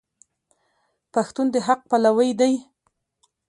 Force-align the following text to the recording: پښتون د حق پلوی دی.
پښتون 1.13 1.47
د 1.53 1.55
حق 1.67 1.81
پلوی 1.89 2.29
دی. 2.39 2.53